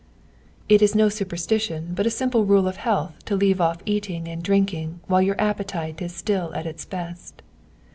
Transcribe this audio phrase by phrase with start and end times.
[0.67, 4.41] "It is no superstition, but a simple rule of health to leave off eating and
[4.41, 7.43] drinking while your appetite is still at its best."